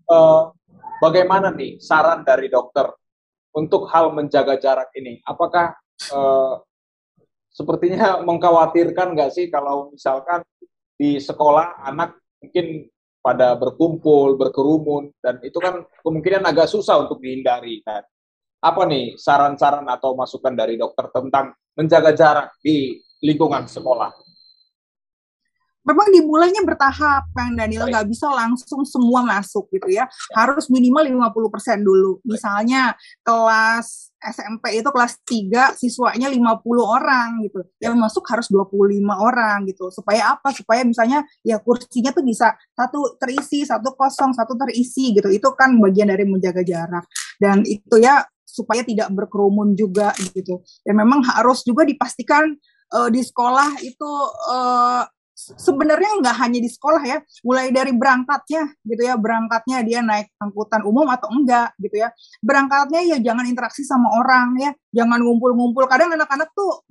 [0.08, 0.52] uh,
[1.04, 2.88] bagaimana nih saran dari dokter
[3.52, 5.20] untuk hal menjaga jarak ini?
[5.24, 5.76] Apakah
[6.12, 6.60] uh,
[7.52, 10.40] sepertinya mengkhawatirkan nggak sih kalau misalkan
[10.98, 12.90] di sekolah anak mungkin
[13.22, 17.82] pada berkumpul, berkerumun, dan itu kan kemungkinan agak susah untuk dihindari.
[17.86, 18.02] Nah,
[18.58, 24.27] apa nih saran-saran atau masukan dari dokter tentang menjaga jarak di lingkungan sekolah?
[25.88, 27.88] Memang dimulainya bertahap Kang Daniel.
[27.88, 30.04] Nggak bisa langsung semua masuk gitu ya.
[30.36, 32.20] Harus minimal 50% dulu.
[32.28, 32.92] Misalnya
[33.24, 37.64] kelas SMP itu kelas 3 siswanya 50 orang gitu.
[37.80, 38.68] Yang masuk harus 25
[39.16, 39.88] orang gitu.
[39.88, 40.52] Supaya apa?
[40.52, 45.32] Supaya misalnya ya kursinya tuh bisa satu terisi satu kosong satu terisi gitu.
[45.32, 47.08] Itu kan bagian dari menjaga jarak.
[47.40, 50.60] Dan itu ya supaya tidak berkerumun juga gitu.
[50.84, 52.52] Dan memang harus juga dipastikan
[52.92, 54.10] uh, di sekolah itu
[54.50, 55.04] uh,
[55.38, 60.82] sebenarnya nggak hanya di sekolah ya, mulai dari berangkatnya gitu ya, berangkatnya dia naik angkutan
[60.82, 62.10] umum atau enggak gitu ya.
[62.42, 65.86] Berangkatnya ya jangan interaksi sama orang ya, jangan ngumpul-ngumpul.
[65.86, 66.82] Kadang anak-anak tuh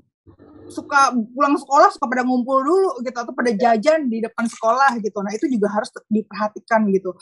[0.67, 5.19] suka pulang sekolah suka pada ngumpul dulu gitu atau pada jajan di depan sekolah gitu.
[5.19, 7.15] Nah, itu juga harus diperhatikan gitu.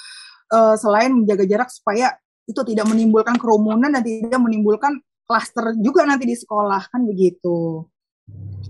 [0.53, 2.13] Uh, selain menjaga jarak supaya
[2.45, 7.85] itu tidak menimbulkan kerumunan dan tidak menimbulkan klaster juga nanti di sekolah kan begitu.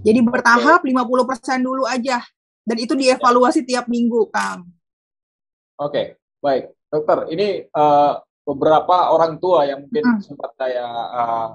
[0.03, 2.23] Jadi bertahap 50% dulu aja
[2.65, 4.65] dan itu dievaluasi tiap minggu, Kang.
[5.77, 6.05] Oke, okay,
[6.41, 6.73] baik.
[6.89, 10.21] Dokter, ini uh, beberapa orang tua yang mungkin hmm.
[10.25, 11.49] sempat saya uh,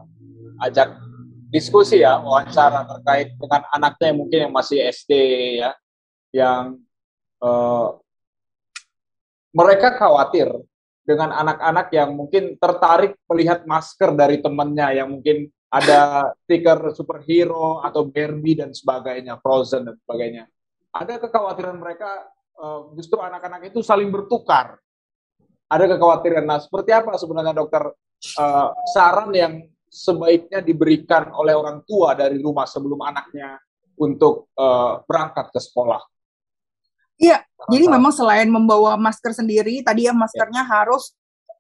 [0.62, 1.02] ajak
[1.50, 5.12] diskusi ya, wawancara terkait dengan anaknya yang mungkin yang masih SD
[5.58, 5.70] ya,
[6.30, 6.78] yang
[7.42, 7.98] uh,
[9.50, 10.46] mereka khawatir
[11.02, 18.06] dengan anak-anak yang mungkin tertarik melihat masker dari temannya yang mungkin ada stiker superhero atau
[18.06, 20.46] Barbie dan sebagainya, Frozen dan sebagainya
[20.90, 22.26] ada kekhawatiran mereka
[22.58, 24.78] uh, justru anak-anak itu saling bertukar.
[25.70, 26.42] Ada kekhawatiran.
[26.42, 27.94] Nah, seperti apa sebenarnya dokter
[28.38, 29.54] uh, saran yang
[29.90, 33.58] sebaiknya diberikan oleh orang tua dari rumah sebelum anaknya
[33.98, 36.02] untuk uh, berangkat ke sekolah?
[37.20, 40.70] Iya, jadi memang selain membawa masker sendiri, tadi ya maskernya ya.
[40.72, 41.12] harus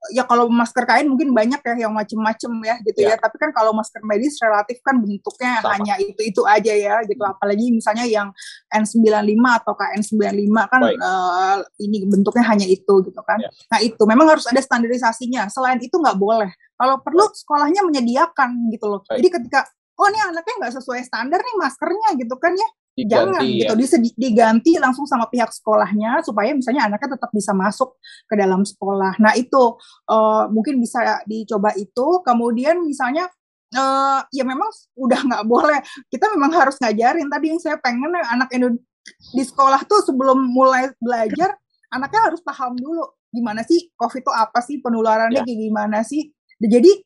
[0.08, 3.12] ya kalau masker kain mungkin banyak ya yang macem-macem ya gitu ya.
[3.12, 3.16] ya.
[3.20, 5.76] Tapi kan kalau masker medis relatif kan bentuknya Sama.
[5.76, 7.20] hanya itu-itu aja ya gitu.
[7.20, 7.36] Hmm.
[7.36, 8.32] Apalagi misalnya yang
[8.72, 13.38] N95 atau KN95 kan uh, ini bentuknya hanya itu gitu kan.
[13.44, 13.50] Ya.
[13.68, 15.52] Nah itu memang harus ada standarisasinya.
[15.52, 16.48] Selain itu nggak boleh.
[16.80, 19.00] Kalau perlu sekolahnya menyediakan gitu loh.
[19.04, 19.20] Baik.
[19.20, 19.60] Jadi ketika
[20.00, 23.72] oh ini anaknya nggak sesuai standar nih maskernya gitu kan ya jangan ya.
[23.72, 29.16] gitu diganti langsung sama pihak sekolahnya supaya misalnya anaknya tetap bisa masuk ke dalam sekolah.
[29.22, 29.78] Nah itu
[30.10, 32.20] uh, mungkin bisa dicoba itu.
[32.26, 33.30] Kemudian misalnya
[33.76, 35.80] uh, ya memang udah nggak boleh.
[36.10, 37.30] Kita memang harus ngajarin.
[37.30, 41.56] Tadi yang saya pengen anak Indonesia di sekolah tuh sebelum mulai belajar
[41.90, 45.46] anaknya harus paham dulu gimana sih COVID itu apa sih penularannya ya.
[45.46, 46.30] kayak gimana sih.
[46.60, 47.00] Jadi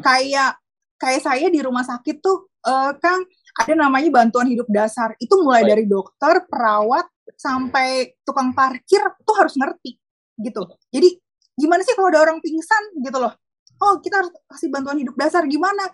[0.00, 0.58] kayak
[1.00, 3.24] kayak saya di rumah sakit tuh uh, Kang
[3.58, 5.14] ada namanya bantuan hidup dasar.
[5.18, 9.96] Itu mulai dari dokter, perawat, sampai tukang parkir tuh harus ngerti
[10.40, 10.62] gitu.
[10.90, 11.08] Jadi
[11.56, 13.32] gimana sih kalau ada orang pingsan gitu loh?
[13.80, 15.88] Oh kita harus kasih bantuan hidup dasar gimana?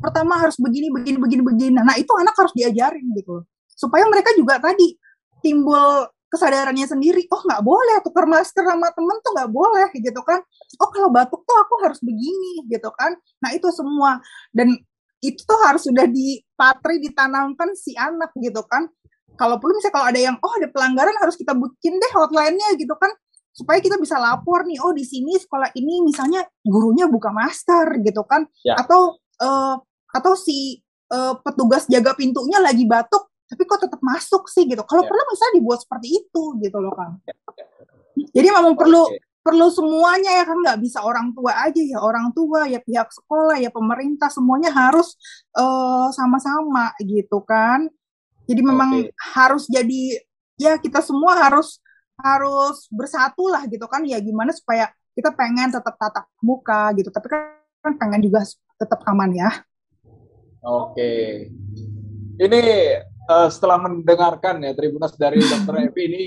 [0.00, 1.72] Pertama harus begini, begini, begini, begini.
[1.76, 4.96] Nah itu anak harus diajarin gitu Supaya mereka juga tadi
[5.44, 7.28] timbul kesadarannya sendiri.
[7.28, 10.40] Oh nggak boleh tukar masker sama temen tuh nggak boleh gitu kan.
[10.80, 13.12] Oh kalau batuk tuh aku harus begini gitu kan.
[13.44, 14.24] Nah itu semua
[14.56, 14.72] dan
[15.22, 18.90] itu tuh harus sudah dipatri ditanamkan si anak gitu kan
[19.38, 22.92] kalau perlu misalnya kalau ada yang oh ada pelanggaran harus kita bikin deh hotline-nya gitu
[22.98, 23.14] kan
[23.52, 28.24] supaya kita bisa lapor nih oh di sini sekolah ini misalnya gurunya buka masker gitu
[28.24, 28.80] kan ya.
[28.80, 29.76] atau uh,
[30.12, 30.80] atau si
[31.12, 35.08] uh, petugas jaga pintunya lagi batuk tapi kok tetap masuk sih gitu kalau ya.
[35.08, 37.36] perlu misalnya dibuat seperti itu gitu loh kang ya.
[37.36, 37.66] ya.
[38.32, 39.04] jadi memang perlu
[39.42, 43.58] perlu semuanya ya kan nggak bisa orang tua aja ya orang tua ya pihak sekolah
[43.58, 45.18] ya pemerintah semuanya harus
[45.58, 47.90] eh, sama-sama gitu kan
[48.46, 49.10] jadi memang okay.
[49.34, 50.22] harus jadi
[50.58, 51.82] ya kita semua harus
[52.22, 57.26] harus bersatu lah gitu kan ya gimana supaya kita pengen tetap tatap muka gitu tapi
[57.82, 58.46] kan pengen juga
[58.78, 59.50] tetap aman ya
[60.62, 61.50] oke okay.
[62.38, 62.62] ini
[63.26, 66.24] uh, setelah mendengarkan ya Tribunas dari Dokter Evi ini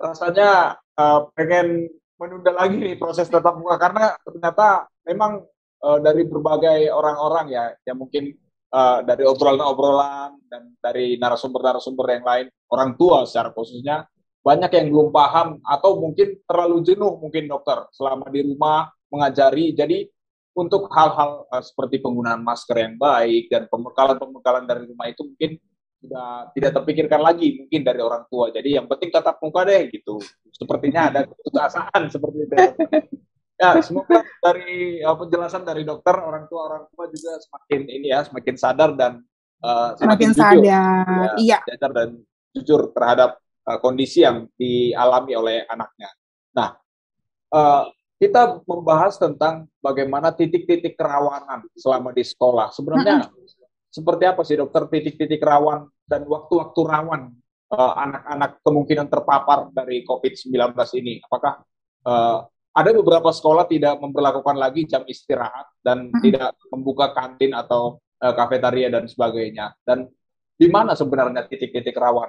[0.00, 3.76] rasanya uh, pengen menunda lagi nih proses tatap muka.
[3.76, 5.44] Karena ternyata memang
[5.84, 8.32] uh, dari berbagai orang-orang ya yang mungkin
[8.72, 14.08] uh, dari obrolan-obrolan dan dari narasumber-narasumber yang lain orang tua secara khususnya
[14.42, 19.74] banyak yang belum paham atau mungkin terlalu jenuh mungkin dokter selama di rumah mengajari.
[19.74, 20.06] Jadi
[20.56, 25.60] untuk hal-hal uh, seperti penggunaan masker yang baik dan pembekalan-pembekalan dari rumah itu mungkin
[26.00, 28.52] sudah tidak terpikirkan lagi mungkin dari orang tua.
[28.52, 30.20] Jadi yang penting tatap muka deh gitu.
[30.52, 32.54] Sepertinya ada keputusasaan seperti itu.
[33.56, 38.20] Ya, semoga dari uh, penjelasan dari dokter orang tua orang tua juga semakin ini ya
[38.28, 39.24] semakin sadar dan
[39.64, 40.60] uh, semakin, semakin sadar.
[40.60, 40.84] Ya,
[41.40, 41.58] iya.
[41.64, 42.08] Sadar dan
[42.52, 46.12] jujur terhadap uh, kondisi yang dialami oleh anaknya.
[46.52, 46.76] Nah,
[47.56, 52.72] uh, kita membahas tentang bagaimana titik-titik kerawanan selama di sekolah.
[52.72, 53.28] Sebenarnya
[53.96, 57.32] seperti apa sih dokter titik-titik rawan dan waktu-waktu rawan
[57.72, 60.52] uh, anak-anak kemungkinan terpapar dari COVID-19
[61.00, 61.24] ini?
[61.24, 61.64] Apakah
[62.04, 62.44] uh,
[62.76, 66.20] ada beberapa sekolah tidak memperlakukan lagi jam istirahat dan hmm.
[66.20, 69.72] tidak membuka kantin atau uh, kafetaria dan sebagainya.
[69.80, 70.04] Dan
[70.56, 72.28] di mana sebenarnya titik-titik rawan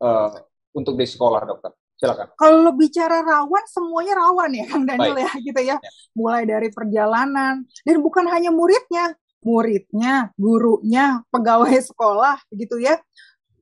[0.00, 0.32] uh,
[0.72, 1.76] untuk di sekolah, dokter?
[1.98, 2.30] Silakan.
[2.38, 5.26] Kalau bicara rawan, semuanya rawan ya, Kang Daniel Baik.
[5.26, 5.76] ya, gitu ya.
[5.82, 5.90] ya.
[6.14, 12.98] Mulai dari perjalanan dan bukan hanya muridnya, muridnya, gurunya, pegawai sekolah, gitu ya.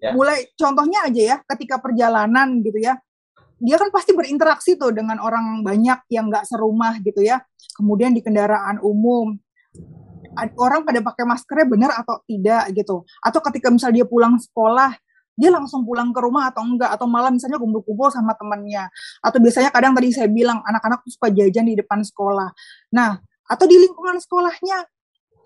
[0.01, 0.13] ya.
[0.13, 2.97] Mulai contohnya aja ya, ketika perjalanan gitu ya,
[3.57, 7.41] dia kan pasti berinteraksi tuh dengan orang banyak yang nggak serumah gitu ya.
[7.77, 9.37] Kemudian di kendaraan umum,
[10.61, 13.05] orang pada pakai maskernya benar atau tidak gitu.
[13.25, 14.93] Atau ketika misal dia pulang sekolah,
[15.37, 18.89] dia langsung pulang ke rumah atau enggak atau malah misalnya kumpul-kumpul sama temannya
[19.21, 22.49] atau biasanya kadang tadi saya bilang anak-anak suka jajan di depan sekolah
[22.89, 24.89] nah atau di lingkungan sekolahnya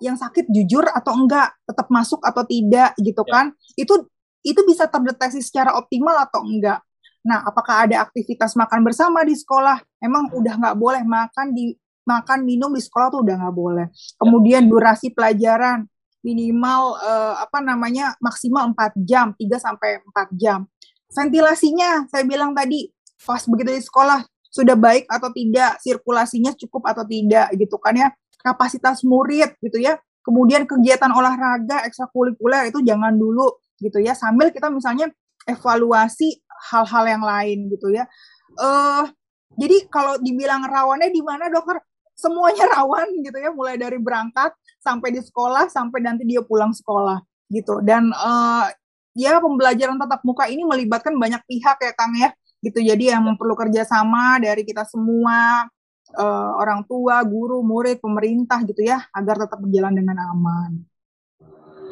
[0.01, 3.33] yang sakit jujur atau enggak tetap masuk atau tidak gitu ya.
[3.33, 3.95] kan itu
[4.41, 6.81] itu bisa terdeteksi secara optimal atau enggak
[7.21, 9.77] Nah, apakah ada aktivitas makan bersama di sekolah?
[10.01, 11.77] Emang udah nggak boleh makan di
[12.09, 13.87] makan minum di sekolah tuh udah nggak boleh.
[14.17, 15.85] Kemudian durasi pelajaran
[16.25, 20.65] minimal uh, apa namanya maksimal 4 jam, 3 sampai 4 jam.
[21.13, 22.89] Ventilasinya saya bilang tadi
[23.21, 28.09] pas begitu di sekolah sudah baik atau tidak, sirkulasinya cukup atau tidak gitu kan ya.
[28.41, 30.01] Kapasitas murid gitu ya.
[30.21, 34.13] Kemudian kegiatan olahraga ekstrakurikuler itu jangan dulu gitu ya.
[34.13, 35.09] Sambil kita misalnya
[35.49, 36.41] evaluasi
[36.73, 38.05] hal-hal yang lain gitu ya.
[38.61, 39.09] Uh,
[39.57, 41.81] jadi kalau dibilang rawannya di mana dokter?
[42.15, 44.53] Semuanya rawan gitu ya, mulai dari berangkat
[44.85, 47.81] sampai di sekolah sampai nanti dia pulang sekolah gitu.
[47.81, 48.69] Dan uh,
[49.17, 52.79] ya pembelajaran tatap muka ini melibatkan banyak pihak ya Kang ya gitu.
[52.85, 55.65] Jadi yang perlu kerjasama dari kita semua
[56.17, 60.73] uh, orang tua, guru, murid, pemerintah gitu ya agar tetap berjalan dengan aman.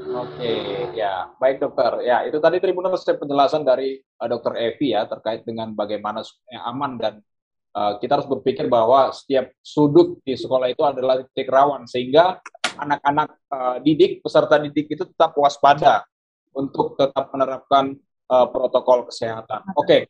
[0.09, 2.01] Oke, ya baik dokter.
[2.09, 6.97] Ya itu tadi Tribunal penjelasan dari uh, dokter Evi ya terkait dengan bagaimana supaya aman
[6.97, 7.15] dan
[7.77, 12.41] uh, kita harus berpikir bahwa setiap sudut di sekolah itu adalah titik rawan sehingga
[12.79, 16.09] anak-anak uh, didik peserta didik itu tetap waspada
[16.57, 17.93] untuk tetap menerapkan
[18.33, 19.61] uh, protokol kesehatan.
[19.77, 20.01] Oke, okay.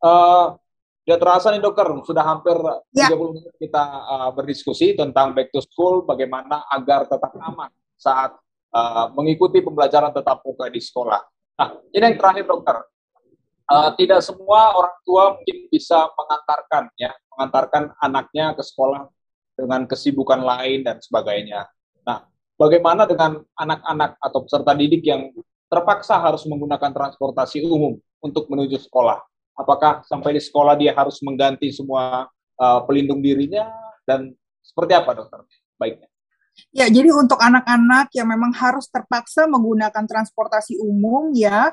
[0.00, 0.56] uh,
[1.02, 2.54] Ya terasa nih dokter, sudah hampir
[2.94, 3.10] ya.
[3.10, 8.38] 30 menit kita uh, berdiskusi tentang back to school, bagaimana agar tetap aman saat
[8.70, 11.18] uh, mengikuti pembelajaran tetap muka di sekolah.
[11.58, 12.76] Nah, ini yang terakhir dokter.
[13.66, 19.10] Uh, tidak semua orang tua mungkin bisa mengantarkan ya, mengantarkan anaknya ke sekolah
[19.58, 21.66] dengan kesibukan lain dan sebagainya.
[22.06, 25.34] Nah, bagaimana dengan anak-anak atau peserta didik yang
[25.66, 29.31] terpaksa harus menggunakan transportasi umum untuk menuju sekolah?
[29.56, 32.28] Apakah sampai di sekolah dia harus mengganti semua
[32.60, 33.68] uh, pelindung dirinya
[34.04, 35.40] dan seperti apa dokter?
[35.80, 36.11] Baiknya.
[36.72, 41.72] Ya, jadi untuk anak-anak yang memang harus terpaksa menggunakan transportasi umum ya,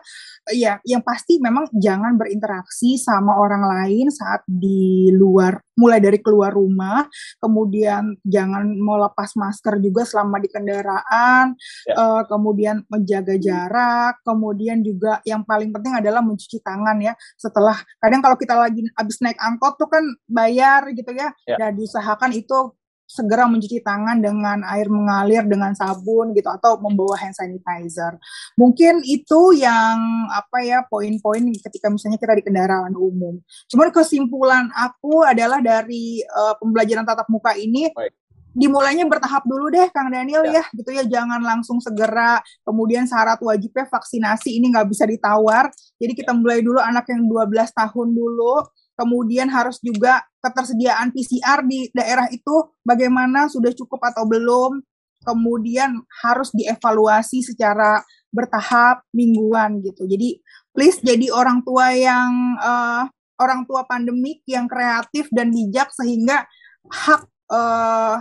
[0.52, 6.52] ya yang pasti memang jangan berinteraksi sama orang lain saat di luar, mulai dari keluar
[6.56, 7.08] rumah,
[7.39, 11.56] kemudian jangan melepas masker juga selama di kendaraan,
[11.88, 11.96] ya.
[11.96, 17.15] uh, kemudian menjaga jarak, kemudian juga yang paling penting adalah mencuci tangan ya.
[17.39, 21.56] Setelah kadang kalau kita lagi habis naik angkot tuh kan bayar gitu ya, ya.
[21.56, 22.79] dan diusahakan itu
[23.10, 28.13] segera mencuci tangan dengan air mengalir dengan sabun gitu atau membawa hand sanitizer.
[28.54, 33.41] Mungkin itu yang apa ya poin-poin ketika misalnya kita di kendaraan umum.
[33.65, 38.13] Cuman kesimpulan aku adalah dari uh, pembelajaran tatap muka ini Baik
[38.60, 40.60] dimulainya bertahap dulu deh Kang Daniel ya.
[40.60, 45.69] ya gitu ya jangan langsung segera kemudian syarat wajibnya vaksinasi ini nggak bisa ditawar
[46.02, 48.65] jadi kita mulai dulu anak yang 12 tahun dulu
[48.99, 54.83] kemudian harus juga ketersediaan PCR di daerah itu bagaimana sudah cukup atau belum,
[55.23, 58.03] kemudian harus dievaluasi secara
[58.35, 60.03] bertahap mingguan gitu.
[60.03, 60.43] Jadi
[60.75, 63.07] please jadi orang tua yang uh,
[63.39, 66.43] orang tua pandemik yang kreatif dan bijak sehingga
[66.91, 68.19] hak uh,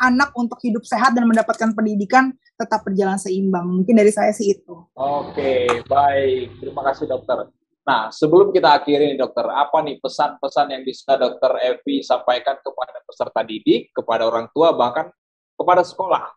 [0.00, 3.68] anak untuk hidup sehat dan mendapatkan pendidikan tetap berjalan seimbang.
[3.68, 4.74] Mungkin dari saya sih itu.
[4.96, 6.56] Oke, baik.
[6.56, 7.59] Terima kasih dokter.
[7.90, 13.02] Nah, sebelum kita akhiri nih dokter, apa nih pesan-pesan yang bisa dokter Evi sampaikan kepada
[13.02, 15.10] peserta didik, kepada orang tua, bahkan
[15.58, 16.30] kepada sekolah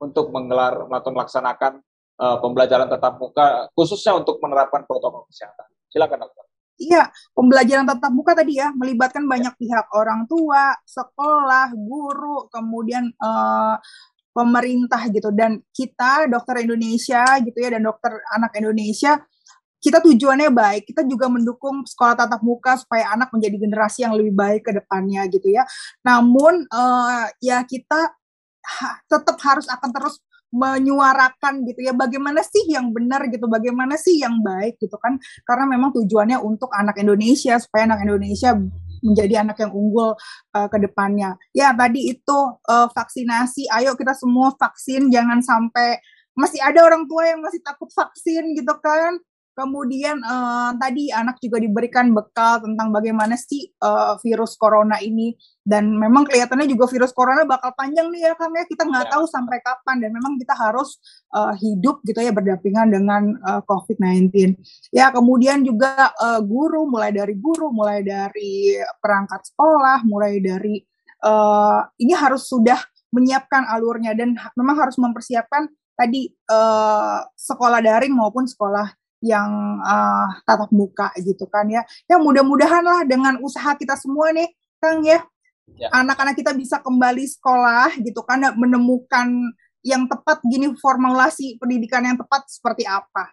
[0.00, 1.84] untuk menggelar atau melaksanakan
[2.16, 5.68] uh, pembelajaran tatap muka, khususnya untuk menerapkan protokol kesehatan.
[5.92, 6.44] Silakan dokter.
[6.80, 13.76] Iya, pembelajaran tatap muka tadi ya melibatkan banyak pihak orang tua, sekolah, guru, kemudian uh,
[14.32, 19.20] pemerintah gitu dan kita dokter Indonesia gitu ya dan dokter anak Indonesia
[19.86, 24.34] kita tujuannya baik, kita juga mendukung sekolah tatap muka supaya anak menjadi generasi yang lebih
[24.34, 25.62] baik ke depannya gitu ya.
[26.02, 28.10] Namun uh, ya kita
[28.66, 30.18] ha, tetap harus akan terus
[30.50, 35.22] menyuarakan gitu ya bagaimana sih yang benar gitu bagaimana sih yang baik gitu kan.
[35.46, 38.58] Karena memang tujuannya untuk anak Indonesia supaya anak Indonesia
[39.06, 40.18] menjadi anak yang unggul
[40.50, 41.38] uh, ke depannya.
[41.54, 43.70] Ya tadi itu uh, vaksinasi.
[43.70, 46.02] Ayo kita semua vaksin jangan sampai
[46.34, 49.22] masih ada orang tua yang masih takut vaksin gitu kan
[49.56, 55.32] Kemudian uh, tadi anak juga diberikan bekal tentang bagaimana sih uh, virus corona ini
[55.64, 59.12] dan memang kelihatannya juga virus corona bakal panjang nih ya Kang ya kita nggak ya.
[59.16, 61.00] tahu sampai kapan dan memang kita harus
[61.32, 64.60] uh, hidup gitu ya berdampingan dengan uh, COVID-19.
[64.92, 70.84] Ya kemudian juga uh, guru mulai dari guru, mulai dari perangkat sekolah, mulai dari
[71.24, 72.76] uh, ini harus sudah
[73.08, 75.64] menyiapkan alurnya dan memang harus mempersiapkan
[75.96, 78.92] tadi uh, sekolah daring maupun sekolah
[79.24, 81.82] yang uh, tatap muka gitu kan ya.
[82.06, 85.24] Ya mudah-mudahan lah dengan usaha kita semua nih, Kang ya,
[85.76, 89.28] ya, anak-anak kita bisa kembali sekolah gitu kan, menemukan
[89.86, 93.32] yang tepat gini formulasi pendidikan yang tepat seperti apa.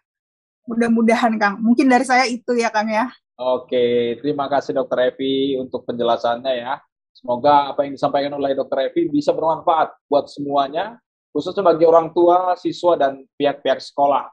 [0.70, 1.60] Mudah-mudahan Kang.
[1.60, 3.12] Mungkin dari saya itu ya Kang ya.
[3.34, 6.78] Oke, terima kasih Dokter Evi untuk penjelasannya ya.
[7.12, 11.02] Semoga apa yang disampaikan oleh Dokter Evi bisa bermanfaat buat semuanya,
[11.34, 14.30] khususnya bagi orang tua, siswa, dan pihak-pihak sekolah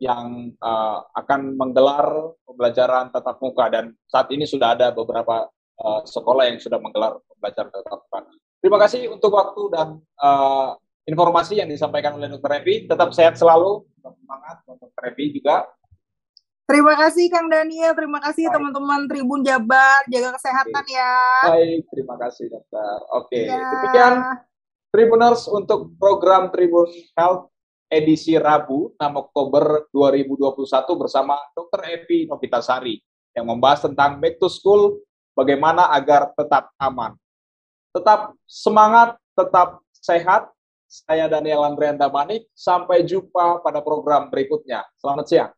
[0.00, 5.46] yang uh, akan menggelar pembelajaran tatap muka dan saat ini sudah ada beberapa
[5.76, 8.20] uh, sekolah yang sudah menggelar pembelajaran tatap muka.
[8.60, 9.88] Terima kasih untuk waktu dan
[10.20, 10.72] uh,
[11.04, 12.64] informasi yang disampaikan oleh Dr.
[12.64, 12.88] Evi.
[12.88, 15.04] Tetap sehat selalu, tetap semangat untuk Dr.
[15.12, 15.68] Evi juga.
[16.64, 20.94] Terima kasih Kang Daniel, terima kasih teman-teman Tribun Jabar, jaga kesehatan Oke.
[20.94, 21.14] ya.
[21.50, 22.96] Baik, terima kasih dokter.
[23.10, 23.58] Oke, ya.
[23.58, 24.14] demikian
[24.94, 26.86] Tribuners untuk program Tribun
[27.18, 27.50] Health
[27.90, 31.82] edisi Rabu 6 Oktober 2021 bersama Dr.
[31.90, 33.02] Evi Novitasari
[33.34, 35.02] yang membahas tentang back to school
[35.34, 37.18] bagaimana agar tetap aman.
[37.90, 40.48] Tetap semangat, tetap sehat.
[40.90, 42.46] Saya Daniel Andrianta Manik.
[42.54, 44.86] Sampai jumpa pada program berikutnya.
[44.98, 45.50] Selamat siang.